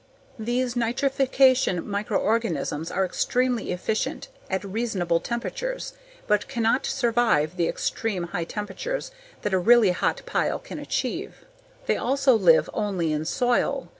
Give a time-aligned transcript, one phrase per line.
[0.39, 5.93] These nitrification microorganisms are extremely efficient at reasonable temperatures
[6.25, 9.11] but cannot survive the extreme high temperatures
[9.43, 11.45] that a really hot pile can achieve.
[11.85, 13.89] They also live only in soil.